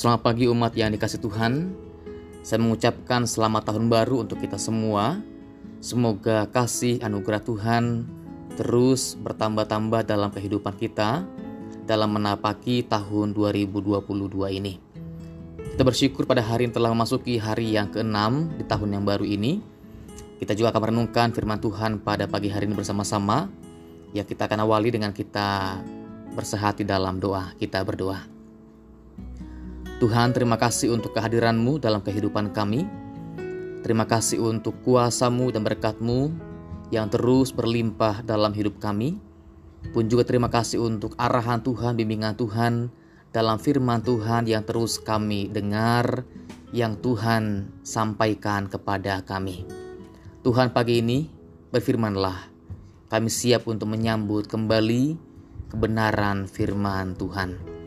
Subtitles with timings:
[0.00, 1.76] Selamat pagi umat yang dikasih Tuhan.
[2.40, 5.20] Saya mengucapkan selamat tahun baru untuk kita semua.
[5.84, 8.08] Semoga kasih anugerah Tuhan
[8.56, 11.28] terus bertambah-tambah dalam kehidupan kita
[11.84, 14.00] dalam menapaki tahun 2022
[14.56, 14.80] ini.
[15.76, 19.60] Kita bersyukur pada hari yang telah memasuki hari yang ke-6 di tahun yang baru ini.
[20.40, 23.52] Kita juga akan merenungkan firman Tuhan pada pagi hari ini bersama-sama.
[24.16, 25.76] Ya kita akan awali dengan kita
[26.32, 27.52] bersehati dalam doa.
[27.60, 28.39] Kita berdoa.
[30.00, 32.88] Tuhan terima kasih untuk kehadiranmu dalam kehidupan kami.
[33.84, 36.32] Terima kasih untuk kuasamu dan berkatmu
[36.88, 39.20] yang terus berlimpah dalam hidup kami.
[39.92, 42.88] Pun juga terima kasih untuk arahan Tuhan, bimbingan Tuhan
[43.28, 46.24] dalam firman Tuhan yang terus kami dengar,
[46.72, 49.68] yang Tuhan sampaikan kepada kami.
[50.40, 51.28] Tuhan pagi ini
[51.76, 52.48] berfirmanlah,
[53.12, 55.20] kami siap untuk menyambut kembali
[55.68, 57.79] kebenaran firman Tuhan.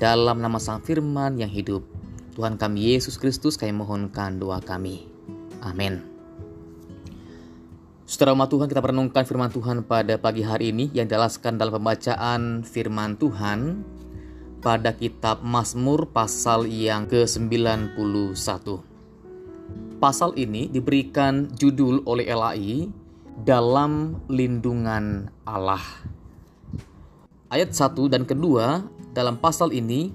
[0.00, 1.84] Dalam nama Sang Firman yang hidup,
[2.32, 5.04] Tuhan kami Yesus Kristus kami mohonkan doa kami.
[5.60, 6.00] Amin.
[8.08, 12.64] Saudara umat Tuhan kita merenungkan firman Tuhan pada pagi hari ini yang dijelaskan dalam pembacaan
[12.64, 13.84] firman Tuhan
[14.64, 18.00] pada kitab Mazmur pasal yang ke-91.
[20.00, 22.88] Pasal ini diberikan judul oleh LAI
[23.44, 25.84] dalam lindungan Allah.
[27.52, 30.14] Ayat 1 dan kedua dalam pasal ini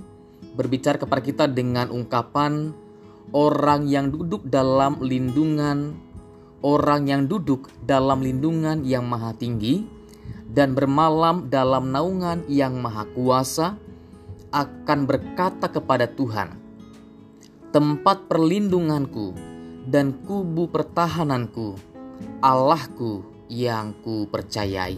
[0.55, 2.71] berbicara kepada kita dengan ungkapan
[3.35, 5.99] orang yang duduk dalam lindungan
[6.65, 9.85] orang yang duduk dalam lindungan yang maha tinggi
[10.49, 13.77] dan bermalam dalam naungan yang maha kuasa
[14.49, 16.55] akan berkata kepada Tuhan,
[17.75, 19.35] tempat perlindunganku
[19.85, 21.75] dan kubu pertahananku,
[22.39, 24.97] Allahku yang ku percayai.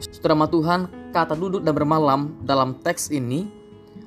[0.00, 3.50] Saudara Tuhan, kata duduk dan bermalam dalam teks ini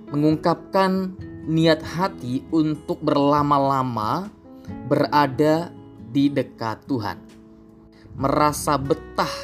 [0.09, 4.31] mengungkapkan niat hati untuk berlama-lama
[4.88, 5.69] berada
[6.13, 7.19] di dekat Tuhan.
[8.16, 9.36] Merasa betah,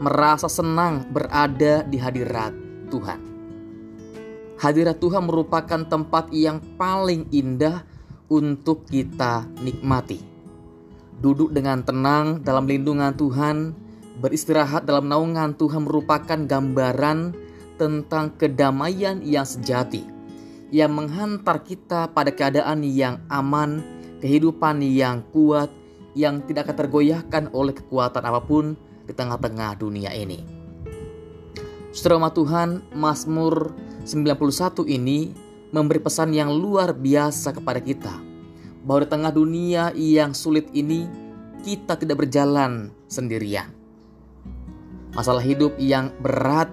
[0.00, 2.54] merasa senang berada di hadirat
[2.88, 3.20] Tuhan.
[4.58, 7.84] Hadirat Tuhan merupakan tempat yang paling indah
[8.26, 10.18] untuk kita nikmati.
[11.18, 13.74] Duduk dengan tenang dalam lindungan Tuhan
[14.18, 17.32] Beristirahat dalam naungan Tuhan merupakan gambaran
[17.78, 20.18] tentang kedamaian yang sejati
[20.68, 23.80] yang menghantar kita pada keadaan yang aman,
[24.20, 25.72] kehidupan yang kuat,
[26.12, 28.76] yang tidak akan tergoyahkan oleh kekuatan apa pun
[29.08, 30.44] di tengah-tengah dunia ini.
[31.88, 33.72] Saudara Tuhan, Mazmur
[34.04, 35.32] 91 ini
[35.72, 38.12] memberi pesan yang luar biasa kepada kita.
[38.84, 41.08] Bahwa di tengah dunia yang sulit ini,
[41.64, 43.77] kita tidak berjalan sendirian.
[45.16, 46.68] Masalah hidup yang berat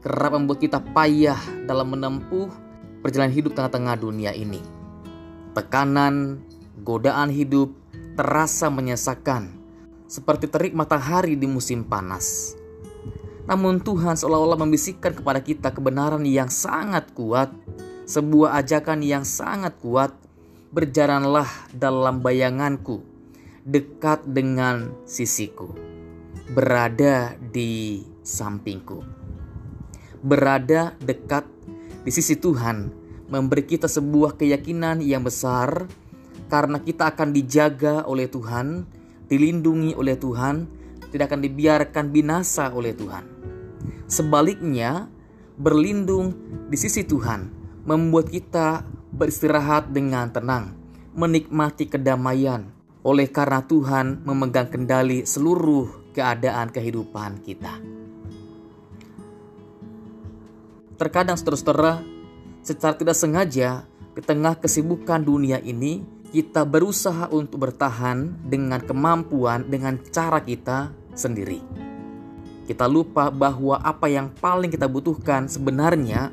[0.00, 2.48] kerap membuat kita payah dalam menempuh
[3.02, 4.62] perjalanan hidup tengah-tengah dunia ini.
[5.52, 6.40] Tekanan,
[6.80, 7.74] godaan hidup
[8.14, 9.50] terasa menyesakan,
[10.06, 12.54] seperti terik matahari di musim panas.
[13.50, 17.50] Namun Tuhan seolah-olah membisikkan kepada kita kebenaran yang sangat kuat,
[18.06, 20.14] sebuah ajakan yang sangat kuat,
[20.70, 23.02] berjalanlah dalam bayanganku,
[23.66, 25.89] dekat dengan sisiku
[26.50, 29.06] berada di sampingku.
[30.20, 31.46] Berada dekat
[32.02, 32.90] di sisi Tuhan
[33.30, 35.86] memberi kita sebuah keyakinan yang besar
[36.50, 38.82] karena kita akan dijaga oleh Tuhan,
[39.30, 40.66] dilindungi oleh Tuhan,
[41.14, 43.22] tidak akan dibiarkan binasa oleh Tuhan.
[44.10, 45.06] Sebaliknya,
[45.54, 46.34] berlindung
[46.66, 47.46] di sisi Tuhan
[47.86, 48.82] membuat kita
[49.14, 50.74] beristirahat dengan tenang,
[51.14, 52.74] menikmati kedamaian
[53.06, 57.78] oleh karena Tuhan memegang kendali seluruh keadaan kehidupan kita.
[61.00, 62.04] Terkadang saudara-saudara,
[62.60, 69.98] secara tidak sengaja di tengah kesibukan dunia ini, kita berusaha untuk bertahan dengan kemampuan dengan
[70.12, 71.58] cara kita sendiri.
[72.70, 76.30] Kita lupa bahwa apa yang paling kita butuhkan sebenarnya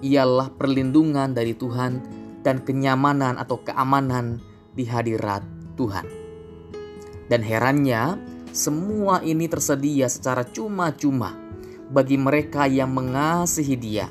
[0.00, 2.00] ialah perlindungan dari Tuhan
[2.40, 4.40] dan kenyamanan atau keamanan
[4.72, 5.44] di hadirat
[5.76, 6.08] Tuhan.
[7.28, 8.16] Dan herannya,
[8.54, 11.34] semua ini tersedia secara cuma-cuma
[11.90, 14.06] bagi mereka yang mengasihi Dia,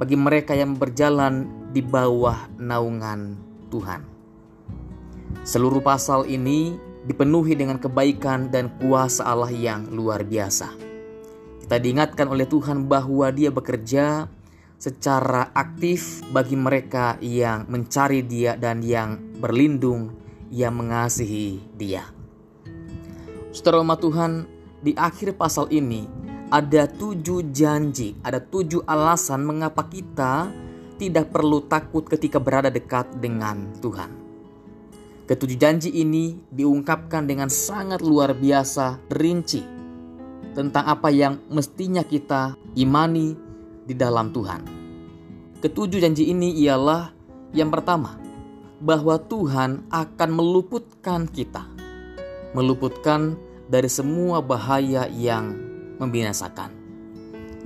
[0.00, 3.36] bagi mereka yang berjalan di bawah naungan
[3.68, 4.00] Tuhan.
[5.44, 10.72] Seluruh pasal ini dipenuhi dengan kebaikan dan kuasa Allah yang luar biasa.
[11.60, 14.32] Kita diingatkan oleh Tuhan bahwa Dia bekerja
[14.80, 20.16] secara aktif bagi mereka yang mencari Dia dan yang berlindung,
[20.48, 22.13] yang mengasihi Dia.
[23.54, 24.50] Saudara umat Tuhan,
[24.82, 26.10] di akhir pasal ini
[26.50, 30.50] ada tujuh janji, ada tujuh alasan mengapa kita
[30.98, 34.10] tidak perlu takut ketika berada dekat dengan Tuhan.
[35.30, 39.62] Ketujuh janji ini diungkapkan dengan sangat luar biasa rinci
[40.58, 43.38] tentang apa yang mestinya kita imani
[43.86, 44.66] di dalam Tuhan.
[45.62, 47.14] Ketujuh janji ini ialah
[47.54, 48.18] yang pertama,
[48.82, 51.70] bahwa Tuhan akan meluputkan kita,
[52.54, 53.36] meluputkan
[53.68, 55.52] dari semua bahaya yang
[55.98, 56.70] membinasakan.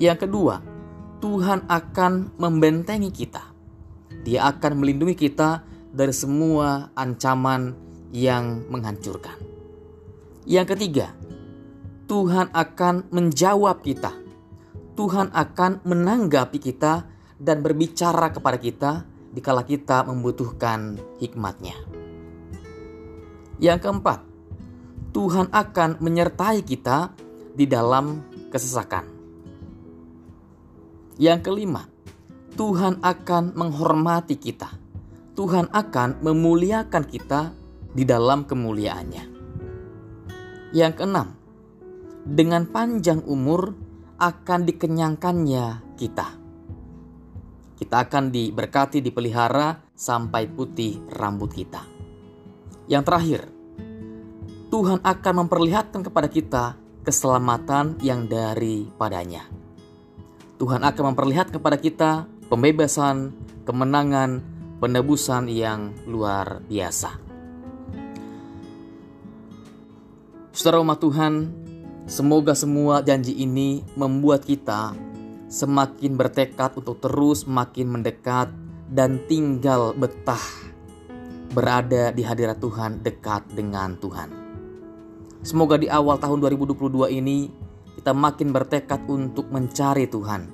[0.00, 0.64] Yang kedua,
[1.19, 3.43] Tuhan akan membentengi kita.
[4.23, 7.75] Dia akan melindungi kita dari semua ancaman
[8.14, 9.35] yang menghancurkan.
[10.49, 11.12] Yang ketiga,
[12.08, 14.14] Tuhan akan menjawab kita.
[14.96, 17.06] Tuhan akan menanggapi kita
[17.38, 18.91] dan berbicara kepada kita
[19.31, 21.76] dikala kita membutuhkan hikmatnya.
[23.58, 24.27] Yang keempat,
[25.19, 27.11] Tuhan akan menyertai kita
[27.50, 28.23] di dalam
[28.55, 29.03] kesesakan.
[31.19, 31.91] Yang kelima,
[32.55, 34.70] Tuhan akan menghormati kita.
[35.35, 37.50] Tuhan akan memuliakan kita
[37.91, 39.25] di dalam kemuliaannya.
[40.70, 41.35] Yang keenam,
[42.23, 43.75] dengan panjang umur
[44.23, 46.29] akan dikenyangkannya kita.
[47.75, 51.82] Kita akan diberkati, dipelihara sampai putih rambut kita.
[52.87, 53.57] Yang terakhir,
[54.69, 59.49] Tuhan akan memperlihatkan kepada kita keselamatan yang daripadanya.
[60.61, 62.11] Tuhan akan memperlihatkan kepada kita
[62.53, 63.32] pembebasan,
[63.65, 64.44] kemenangan,
[64.76, 67.17] penebusan yang luar biasa.
[70.53, 71.49] Saudara umat Tuhan,
[72.05, 74.93] semoga semua janji ini membuat kita
[75.49, 78.53] semakin bertekad untuk terus makin mendekat
[78.93, 80.44] dan tinggal betah
[81.56, 84.38] berada di hadirat Tuhan dekat dengan Tuhan.
[85.38, 87.46] Semoga di awal tahun 2022 ini
[87.94, 90.50] kita makin bertekad untuk mencari Tuhan,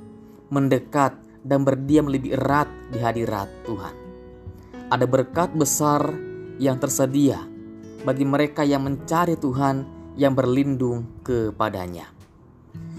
[0.53, 3.95] mendekat dan berdiam lebih erat di hadirat Tuhan.
[4.93, 6.13] Ada berkat besar
[6.61, 7.41] yang tersedia
[8.05, 9.89] bagi mereka yang mencari Tuhan
[10.21, 12.13] yang berlindung kepadanya.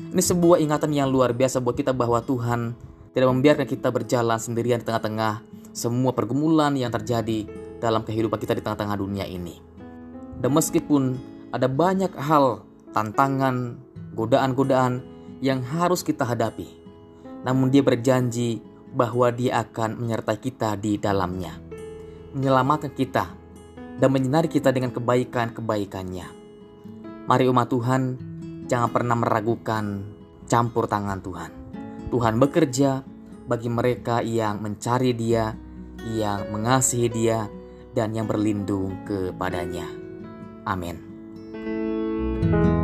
[0.09, 2.73] Ini sebuah ingatan yang luar biasa buat kita bahwa Tuhan
[3.13, 7.45] tidak membiarkan kita berjalan sendirian di tengah-tengah semua pergumulan yang terjadi
[7.77, 9.61] dalam kehidupan kita di tengah-tengah dunia ini.
[10.41, 13.79] Dan meskipun ada banyak hal, tantangan,
[14.11, 14.99] godaan-godaan
[15.39, 16.67] yang harus kita hadapi,
[17.47, 18.59] namun Dia berjanji
[18.91, 21.55] bahwa Dia akan menyertai kita di dalamnya,
[22.35, 23.31] menyelamatkan kita,
[23.95, 26.27] dan menyinari kita dengan kebaikan-kebaikannya.
[27.25, 28.03] Mari umat Tuhan,
[28.65, 30.01] Jangan pernah meragukan
[30.49, 31.51] campur tangan Tuhan.
[32.09, 33.05] Tuhan bekerja
[33.45, 35.53] bagi mereka yang mencari Dia,
[36.09, 37.45] yang mengasihi Dia,
[37.93, 39.85] dan yang berlindung kepadanya.
[40.65, 41.04] Amin.
[42.51, 42.74] Thank you.